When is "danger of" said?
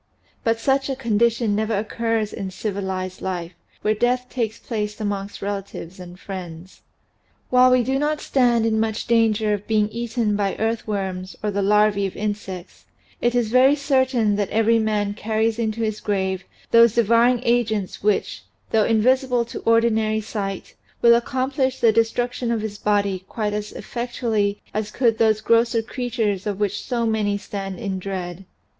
9.05-9.67